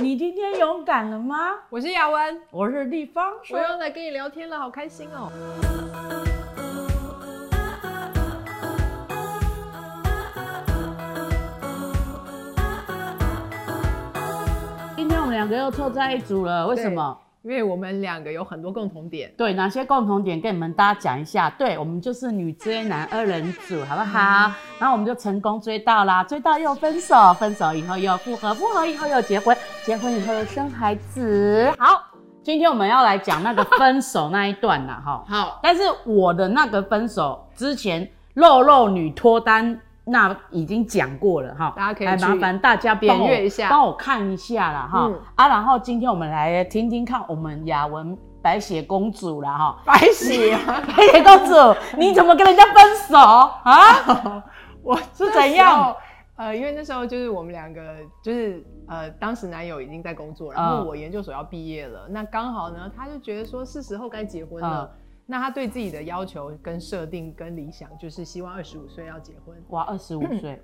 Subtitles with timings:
[0.00, 1.56] 你今天勇敢了吗？
[1.70, 5.28] 我是雅文，我是立方，我又来跟你聊天了，好开心哦。
[14.96, 17.18] 今天我们两个又凑在一组了，为什么？
[17.42, 19.32] 因为我们两个有很多共同点。
[19.36, 21.48] 对，哪些共同点跟你们大家讲一下？
[21.50, 24.52] 对，我们就是女追男二人组，好不好？
[24.78, 31.72] 然后我们就成功追到啦，追到又分手，分手以后又复合，复合以后又结婚，结婚以后又生孩子。
[31.78, 32.02] 好，
[32.42, 35.24] 今天我们要来讲那个分手那一段啦，哈。
[35.28, 39.80] 好，但是我的那个分手之前，肉肉女脱单。
[40.10, 51.54] 那已经讲过了哈，大家可以来麻烦大家点阅一下，帮我看一下啦哈啊，然后今天我们来听听看我们雅文白雪公主了哈，白雪 白雪公主，
[51.98, 54.44] 你怎么跟人家分手啊？
[54.82, 55.94] 我是怎样？
[56.36, 64.90] 呃，因为那时候就是我们两个就是呃，当时男友已经在工作，然后我研究所要毕业了，那刚好呢，他就觉得说是时候该结婚了。
[65.30, 69.54] 那他对自己的要求跟设定跟理想，就是希望二十五岁要结婚。
[69.68, 70.58] 哇，二十五岁，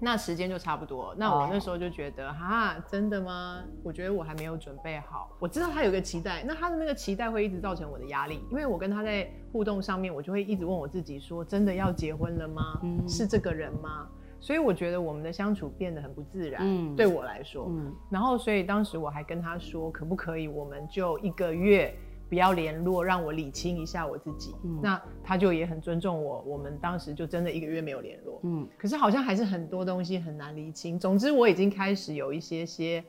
[0.00, 1.14] 那时间就差不多。
[1.16, 3.62] 那我那时候就觉得，哈，真的吗？
[3.84, 5.30] 我觉得我还没有准备好。
[5.38, 12.80] 我知道他有个期待，那他的那个期待会一直造成我的压力，因为我跟他在互动上面，我就会一直问我自己说，真的要结婚了吗？
[13.06, 14.08] 是这个人吗？
[14.40, 17.66] 所以我觉得我们的相处变得很不自然，对我来说。
[17.68, 21.96] 嗯然后，所以当时我还跟他说，可不可以，我们就一个月。
[22.28, 24.54] 不要联络，让我理清一下我自己。
[24.82, 26.42] 那他就也很尊重我。
[26.46, 28.40] 我们当时就真的一个月没有联络。
[28.42, 30.98] 嗯，可是好像还是很多东西很难理清。
[30.98, 33.02] 总之，我已经开始有一些些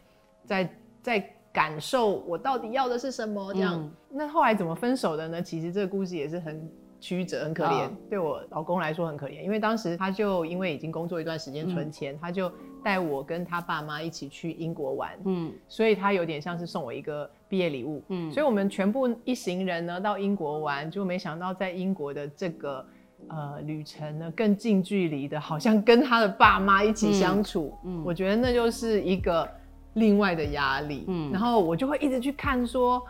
[0.45, 3.53] 在在感受我到底要的是什么。
[3.53, 5.42] 这样，那后来怎么分手的呢？
[5.42, 6.72] 其实这个故事也是很。
[7.00, 12.52] 曲折很可怜，对我老公来说很可怜，因为当时他就因为已经工作一段时间存钱，他就
[12.83, 22.86] 带我跟他爸妈一起去英国玩，嗯，所以他有点像是送我一个毕业礼物，嗯，所以我们全部一行人呢到英国玩，就没想到在英国的这个
[23.30, 29.50] 呃旅程呢更近距离的，好像跟他的爸妈一起相处，嗯，我觉得那就是一个
[29.94, 33.01] 另外的压力，嗯，然后我就会一直去看说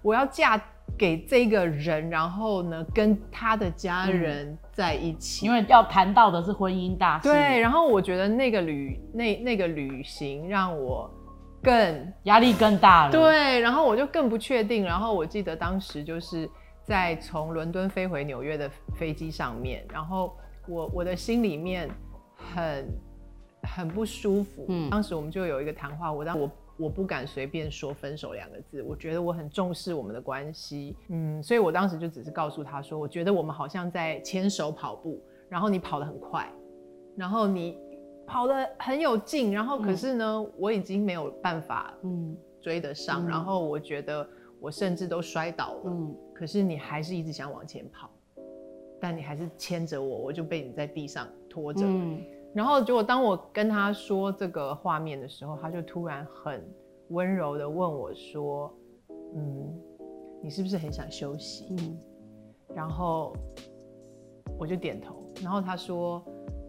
[0.00, 0.58] 我要嫁。
[0.96, 7.28] 给这个人，然后呢，跟他的家人在一起，因为要谈到的是婚姻大事。
[7.28, 11.10] 对，然后我觉得那个旅那那个旅行让我
[11.62, 13.12] 更压力更大了。
[13.12, 14.84] 对，然后我就更不确定。
[14.84, 16.48] 然后我记得当时就是
[16.82, 20.36] 在从伦敦飞回纽约的飞机上面，然后
[20.68, 21.90] 我我的心里面
[22.36, 22.86] 很
[23.62, 24.66] 很不舒服。
[24.68, 26.50] 嗯，当时我们就有一个谈话，我当我。
[26.76, 36.50] 我不敢随便说分手两个字，我觉得我很重视我们的关系，嗯，所以我当时就只是告诉他说，我觉得我们好像在牵手跑步，然后你跑得很快，
[37.16, 37.78] 然后你
[38.26, 42.36] 跑得很有劲，然后可是呢，我已经没有办法嗯。
[42.64, 44.26] 追得上，然后我觉得
[44.58, 48.08] 我甚至都摔倒了，嗯，可是你还是一直想往前跑，
[48.98, 51.84] 但你还是牵着我，我就被你在地上拖着。
[52.54, 56.64] 然后结果，当我跟他说这个画面的时候，他就突然很
[57.08, 58.72] 温柔的问我说
[59.34, 59.74] ：“嗯，
[60.40, 61.98] 你是不是很想休息？”嗯，
[62.74, 63.34] 然后
[64.56, 65.16] 我就点头。
[65.42, 66.24] 然后他说：“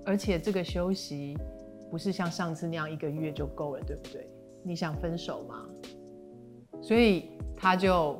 [0.07, 1.37] 而且这个休息
[1.91, 4.27] 不是像上次那样一个月就够了，对不对？
[4.63, 5.65] 你想分手吗？”
[6.81, 8.19] 所以他就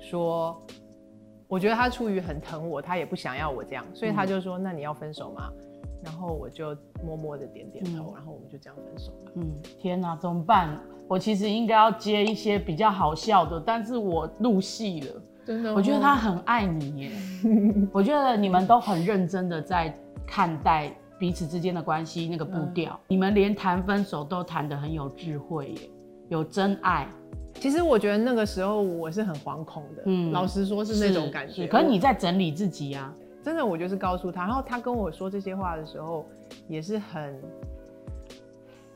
[0.00, 0.58] 说
[1.46, 5.52] ：“我觉得他出于很疼我，他也不想要我这样，所以他就说：那你要分手吗？”
[6.04, 9.32] 然后我就默默的点点头，然后我们就这样分手了。
[9.36, 10.78] 嗯，天哪，怎么办？
[11.08, 15.22] 我其实应该要接一些比较好笑的，但是我入戏了。
[15.44, 17.12] 真的，我觉得他很爱你耶。
[17.92, 19.96] 我觉得你们都很认真的在
[20.26, 25.90] 看待彼此之间的关系那个步调，你们连谈分手都谈得很有智慧耶，
[26.28, 27.08] 有真爱。
[27.54, 31.66] 其实我觉得那个时候我是很惶恐的，嗯，老实说是那种感觉。
[31.66, 33.12] 可是你在整理自己呀。
[33.42, 36.24] 真的，我就是告诉他，然后他跟我说这些话的时候，
[36.68, 37.42] 也是很，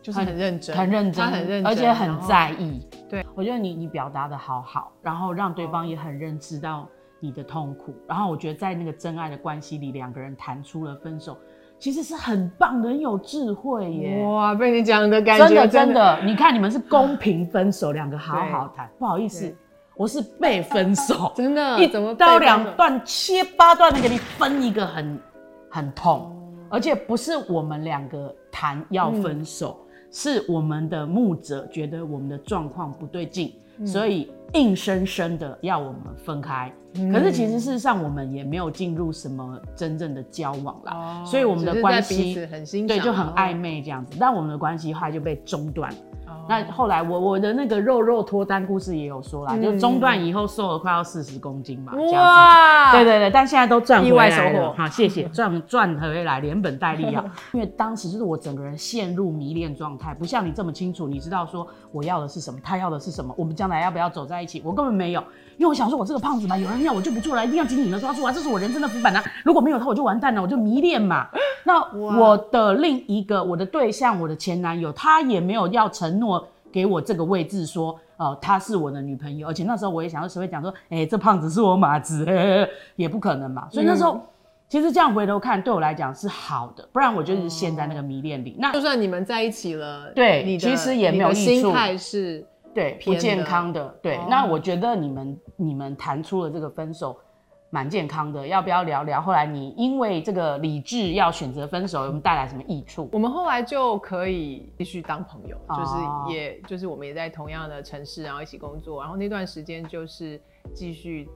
[0.00, 2.86] 就是很认真，很认真，他很认真，而且很在意。
[3.08, 6.88] 对，我觉得你你表达的好好，然后让对方也很认知到
[7.18, 11.36] 你的痛苦，然后我觉得在那个真爱的关系里，两个人谈出了分手，
[11.78, 14.24] 其实是很棒的，很有智慧耶。
[14.24, 19.52] 哇，被你讲的感觉，真的真的，你看你们是公平分手，两个好好谈，不好意思。
[19.96, 25.18] 我是被分手， 真的，一刀两断切八段的给你分一个很
[25.70, 26.36] 很痛，
[26.68, 29.78] 而且不是我们两个谈要分手，
[30.10, 33.54] 是我们的牧者觉得我们的状况不对劲，
[33.86, 36.70] 所以硬生生的要我们分开。
[37.12, 45.90] 可是其实事实上我们也没有进入什么真正的交往啦，所以我们的关系很对就很暧昧这样子，但我们的关系后来就被中断。
[46.48, 65.20] 那后来我我的那个肉肉脱单故事也有说啦，就中断以后瘦了快要四十公斤嘛，哇，对对对，但现在都赚回来了，好谢谢赚赚回来，连本带利啊， 因为当时就是我整个人陷入迷恋状态，不像你这么清楚，你知道说我要的是什么，他要的是什么，我们将来要不要走在一起，我根本没有，
[65.56, 71.26] 因为我想说我这个胖子嘛，有人要我就不做了，一定要紧紧的抓住啊，这是我人生的浮板啊，如果没有他我就完蛋了，我就迷恋嘛，
[71.64, 71.80] 那
[72.18, 76.35] 我的另一个我的对象，我的前男友，他也没有要承诺。
[76.76, 82.26] 给我这个位置，说，哦，她是我的女朋友，而且那时候我也想说，谁会讲说，哎，这胖子是我马子，
[82.96, 83.66] 也不可能嘛。
[83.70, 84.20] 所以那时候，
[84.68, 88.56] 其实这样回头看，对我来讲是好的，不然我就是陷在那个迷恋里。
[88.58, 93.88] 那就算你们在一起了，对，你其实也没有益处，心态是对不健康的。
[94.02, 97.16] 对，那我觉得你们你们谈出了这个分手。
[97.76, 99.20] 蛮健康的，要不要聊聊？
[99.20, 103.06] 后来你因为这个理智要选择分手，有没有带来什么益处？
[103.12, 110.40] 我们后来就可以继续当朋友，就是也就是我们也在同样的城市，然后一起工作，然后那段时间就是
[110.74, 111.28] 继续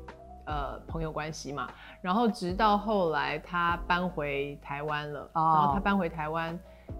[0.47, 1.69] 呃朋友关系嘛。
[2.01, 6.59] 然后直到后来他搬回台湾了，然后他搬回台湾，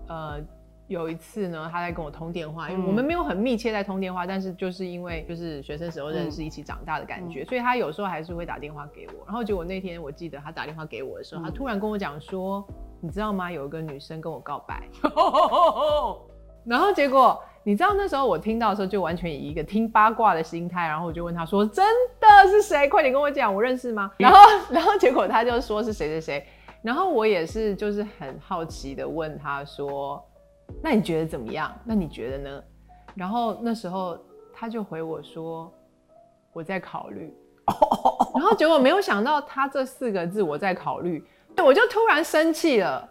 [0.09, 0.39] 呃。
[0.91, 9.25] 有一次呢，他在跟我通电话，因为我们没有很密切在通电话，但是就是因为就是学生时候认识，一起长大的感觉，所以他有时候还是会打电话给我。
[9.25, 12.67] 然后结果那天我记得他打电话给我的时候，他突然跟我讲说
[13.01, 13.53] ：“你知道吗？
[13.53, 14.83] 有一个女生跟我告白。
[16.67, 21.87] ”然后结果你知道那时候我听到的时候，就完全以一个听八卦的心态，然后我就问他说：“真
[22.19, 22.89] 的是谁？
[22.89, 24.39] 快点跟我讲，我认识吗？”然后
[24.73, 26.47] 然后结果他就说是谁谁谁，
[26.83, 30.21] 然后我也是就是很好奇的问他说。
[30.83, 31.73] 那你觉得怎么样？
[31.85, 32.63] 那你觉得呢？
[33.15, 34.17] 然后那时候
[34.55, 35.73] 他就回我说
[36.55, 37.35] ：“我在考虑。
[38.35, 41.25] ”然后结果没有想到他这四个字“我在考虑”，
[41.65, 43.09] 我就突然生气了。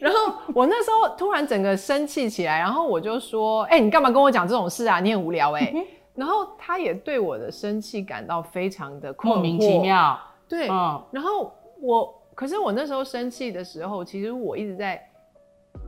[0.00, 4.98] 然后我那时候突然整个生气起来，然后我就说：“哎，你干嘛跟我讲这种事啊？
[4.98, 5.72] 你很无聊哎。”
[6.16, 10.18] 然后他也对我的生气感到非常的莫名其妙。
[10.48, 15.06] 对，然后我可是我那时候生气的时候，其实我一直在。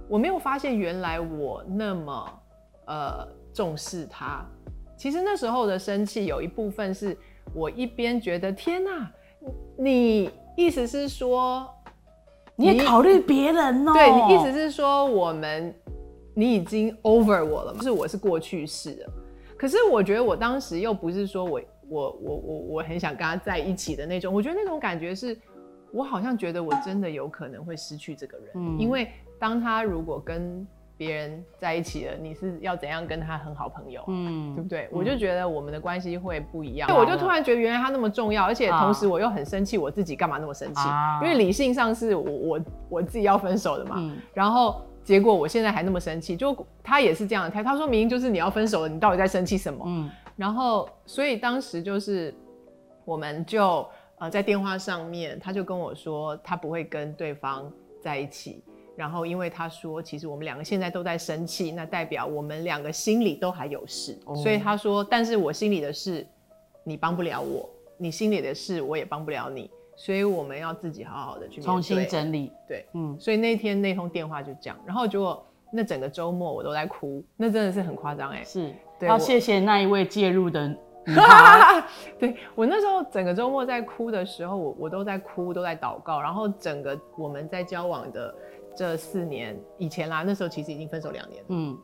[0.09, 2.41] 我没有发现原来我那么
[2.87, 4.45] 呃重视他。
[4.97, 7.17] 其实那时候的生气有一部分是
[7.55, 9.09] 我一边觉得天哪，
[9.77, 11.69] 你意思是说
[12.57, 13.93] 你也考虑别人哦？
[13.93, 15.73] 对你意思是说我们
[16.35, 19.13] 你已经 over 我了，就是我是过去式了。
[19.57, 24.35] 可是我觉得我当时又不是说我我我我我很想跟他在一起的那种。
[24.35, 25.39] 我觉得那种感觉是
[25.93, 29.09] 我好像觉得我真的有可能会失去这个人，因为。
[29.39, 34.03] 当他如果跟别人在一起了，你是要怎样跟他很好朋友？
[34.09, 34.89] 嗯，对不对？
[34.91, 36.89] 我就觉得我们的关系会不一样。
[36.89, 40.81] 对我就突然觉得原来他那么重要，而且同时我又很生气，我自己干嘛那么生气？
[41.23, 44.13] 因为理性上是我我我自己要分手的嘛。
[44.35, 47.63] 然后结果我现在还那么生气，就他也是这样的态。
[47.63, 49.85] 他说明明就是你要分手了，你到底在生气什么？
[49.87, 50.11] 嗯。
[50.35, 52.35] 然后所以当时就是
[53.05, 53.87] 我们就
[54.19, 57.71] 呃在电话上面，他就跟我说他不会跟对方
[58.03, 58.65] 在一起。
[58.99, 64.19] 然后，因为他说，其实我们两个现在都在生气，那代表我们两个心里都还有事。
[64.43, 66.27] 所以他说，但是我心里的事，
[66.83, 67.65] 你帮不了我；
[67.97, 69.71] 你心里的事，我也帮不了你。
[69.95, 72.51] 所以我们要自己好好的去重新整理。
[72.67, 73.17] 对，嗯。
[73.21, 78.43] 所以那天那通电话就这样，然后结果那整个周末我都在哭，那真的是很夸张哎。
[78.43, 80.75] 是，要谢谢那一位介入的。
[82.19, 88.35] 对我那时候整个周末在哭的时候，我我都在哭，都在祷告，然后整个我们在交往的。
[88.79, 91.77] 这四年以前啦，那时候其实已经分手两年，嗯，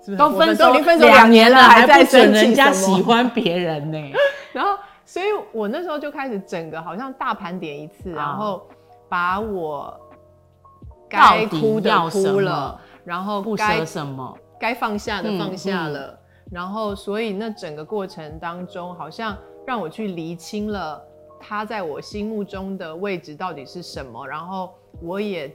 [0.00, 0.16] 是不是？
[0.16, 3.98] 都分手分手两年了，还在准人家喜欢别人呢？
[4.54, 8.64] 然后，所以我那时候就开始整个好像大盘点一次，然后
[9.08, 10.00] 把我
[11.08, 14.38] 该哭的哭了，然后该什么？
[14.60, 16.16] 该放下的放下了，
[16.52, 19.36] 然后所以那整个过程当中，好像
[19.66, 21.02] 让我去厘清了
[21.40, 24.72] 他在我心目中的位置到底是什么，然后
[25.02, 25.52] 我也。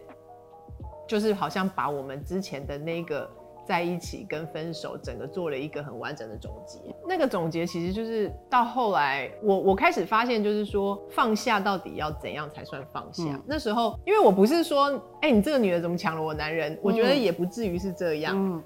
[1.11, 3.29] 就是好像把我们之前的那个
[3.65, 6.79] 在一起跟分手，整个做了一个很完整的总结。
[7.05, 13.37] 那个总结其实就是到后来，我我开始发现，就是说放下到底要怎样才算放下？
[13.45, 16.79] 那时候，因为我不是说，哎，你这个女的怎么抢了我男人？
[16.81, 18.33] 我觉得也不至于是这样。
[18.33, 18.63] 嗯，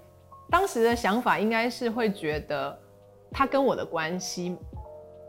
[0.51, 2.77] 当时的想法应该是会觉得
[3.31, 4.55] 他跟我的关系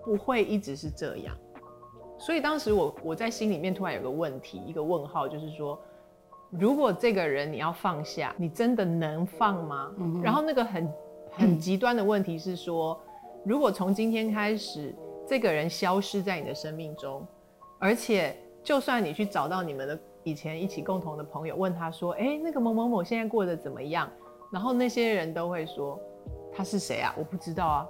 [0.04, 1.34] 不会一直是这样。
[2.18, 5.80] 所以当时我我在心里面突然有个问题，一个问号，就是说。
[6.50, 9.92] 如果这个人你要放下，你真的能放吗？
[10.22, 10.92] 然后那个很
[11.32, 12.98] 很极端的问题是说，
[13.44, 14.94] 如果从今天开始，
[15.26, 17.26] 这个人消失在你的生命中，
[17.78, 24.10] 而且就算你去找到你们的以前一起共同的朋友，问他说：“哎，那个某某某现在过得怎么样？”
[24.52, 26.00] 然后那些人都会说。
[26.58, 27.14] 他是谁啊？
[27.18, 27.86] 我不知道啊。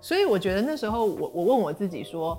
[0.00, 2.36] 所以我觉得那时候我我问我自己说，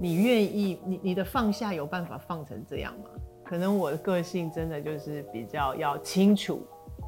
[0.00, 3.10] 你愿意你你的放下有办法放成这样吗？
[3.48, 6.60] 可能我的个性真的就是比较要清楚。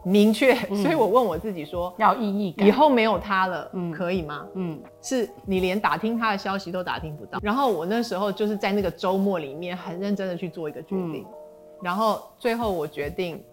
[0.03, 4.47] 明确， 所以我问我自己说，要意义感以后没有他了，嗯，可以吗？
[4.55, 7.39] 嗯，是你连打听他的消息都打听不到。
[7.43, 11.27] 然后我那时候就是在那个周末里面很认真的去做一个决定，
[11.83, 13.45] 然后最后我决定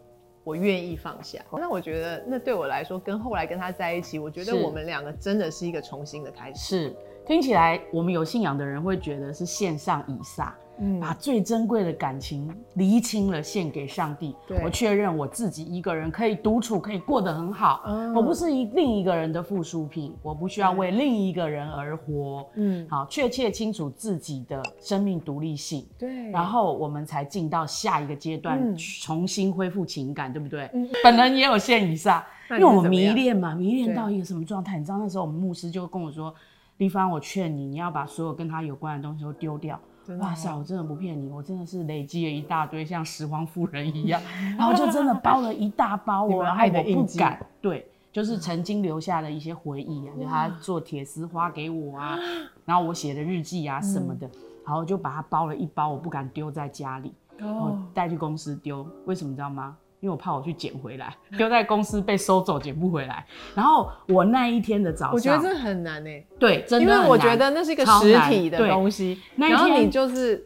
[0.45, 1.39] 我愿意放下。
[1.51, 6.59] 那我觉得那对我来说，跟后来跟他在一起，我觉得我们两个真的是一个重新的开始。
[6.59, 10.55] 是，听起来我们有信仰的人会觉得是线上以撒。
[11.01, 14.35] 把最珍贵的感情厘清了，献给上帝。
[14.63, 17.83] 我确认我自己一个人可以独处，可以过得很好。
[18.15, 22.47] 我不是一另一个人的附属品，我不需要为另一个人而活。
[22.55, 25.87] 嗯，好，确切清楚自己的生命独立性。
[25.97, 30.69] 对，然后我们才进到下一个阶段，重新恢复情感，对不对？
[31.03, 34.77] 本人也有献以上，因为我迷恋嘛，迷恋到一个什么状态？
[34.77, 36.33] 你知道那时候我们牧师就跟我说
[36.77, 39.79] ：“丽芳，我劝你，你要把所有跟他有关的东西都丢掉。”
[40.15, 40.55] 哇塞！
[40.55, 44.21] 我真的不骗你，我真的是累积了一大堆像拾荒妇人一样，
[44.57, 52.17] 然后就真的包了一大包，然后我不敢，对，就是曾经留下的一些回忆啊，就他做铁丝花给我啊，
[52.65, 54.29] 然后我写的日记啊什么的，
[54.65, 59.75] 然后就把它包了一包，我不敢丢在家里，我带去公司丢，为什么知道吗？
[59.99, 63.25] 因为我怕我去捡回来，丢在公司被收走，捡不回来。
[63.55, 66.25] 然后我那一天的早上，我觉得这很难诶。
[66.37, 69.19] 对，真的因为我觉得那是一个实体的东西。
[69.35, 70.45] 然后你就是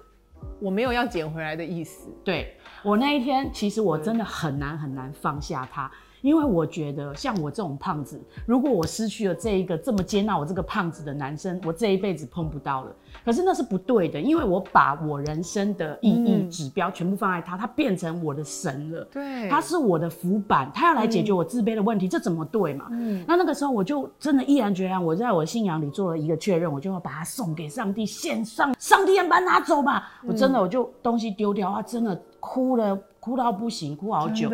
[0.60, 2.10] 我没有要捡回来的意思。
[2.24, 5.91] 对我那一天，其实我真的很难很难放下它。
[6.21, 12.95] 因为我觉得，像我这种胖子，如果我失去了这一个这么接纳我这个胖子的男生，我这一辈子碰不到了。
[13.25, 19.07] 可是那是不对的，因为我把我人生的意义指标全部放在他，他变成我的神了。
[19.11, 22.87] 对，他是我的浮板，他要来解决我自卑的问题，这怎么对嘛？
[22.91, 30.03] 嗯，那那个时候我就真的毅然决然，我在我信仰里做了一个确认，我就要把它送给上帝，献上，上帝把它拿走嘛。
[30.25, 34.49] 我真的我就东西丢掉啊，真的哭了，哭到不行，哭好久。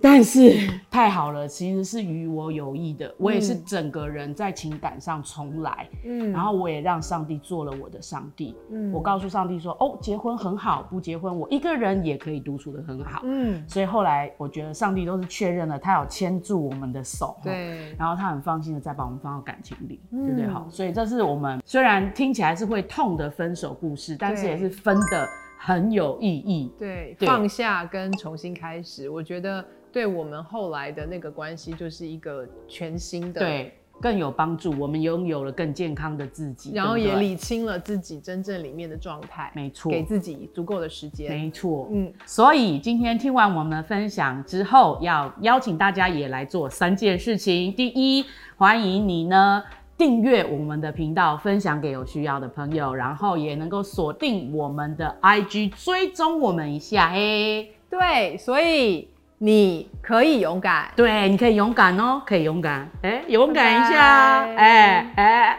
[0.00, 0.54] 但是
[0.90, 3.12] 太好了，其实是与我有益的。
[3.18, 8.54] 我也是整个人在情感上重来，嗯，然后我也让上帝做了我的上帝。
[8.70, 20.46] 嗯，我告诉上帝说：“哦，结婚很好，不结婚我一个人也可以独处的很好。”嗯，所以后来我觉得上帝都是确认了，他有牵住我们的手，对，然后他很放心的再把我们放到感情里，对不对？
[20.46, 25.28] 好，所以这是我们虽然听起来是会痛的分手故事，但是也是分的
[25.58, 26.72] 很有意义。
[26.78, 29.64] 对，放下跟重新开始，我觉得。
[29.98, 34.72] 对我们后来的那个关系，就是一个全新的，对，更有帮助。
[34.78, 39.50] 我们拥有了更健康的自己，然后也理清了自己真正里面的状态。
[39.56, 41.28] 没错，给自己足够的时间。
[41.32, 42.12] 没错，嗯。
[42.24, 47.72] 所以今天听完我们的分享之后，要邀请大家也来做三件事情。
[47.72, 48.24] 第一，
[48.56, 49.64] 欢迎你呢
[49.96, 57.10] 订阅我们的频道，分享给有需要的朋友，然后也能够锁定我们的 IG，追踪我们一下。
[57.10, 59.08] 嘿，对，所以。
[59.38, 65.58] 你可以勇敢，对，你可以勇敢哦，可以勇敢，哎，勇敢一下，哎哎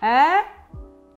[0.00, 0.44] 哎。